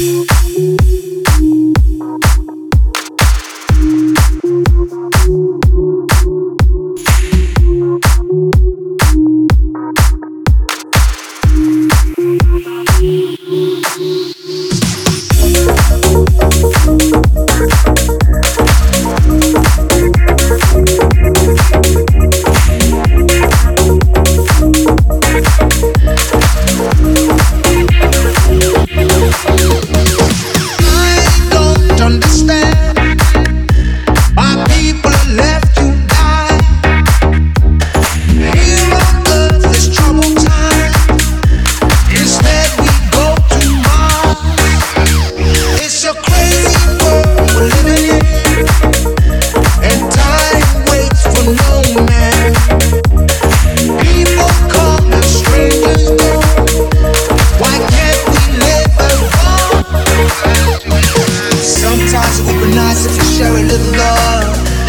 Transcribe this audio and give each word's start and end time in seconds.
you. 0.00 0.39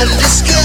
and 0.00 0.08
this 0.08 0.40
girl 0.40 0.59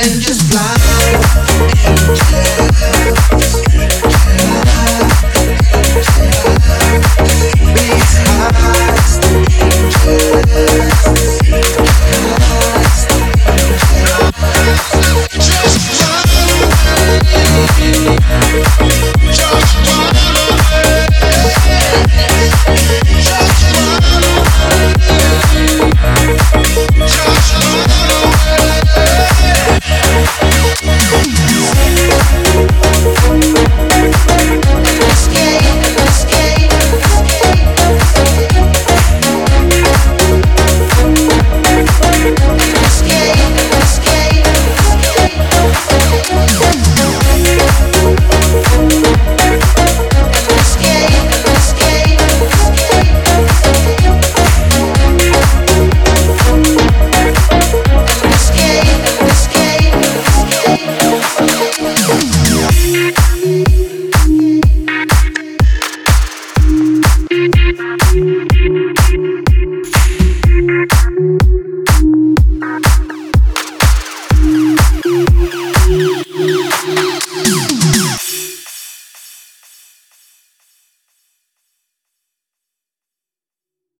and 0.00 0.20
just 0.20 0.42
fly. 0.50 0.74
And 1.86 1.98
just 2.16 2.63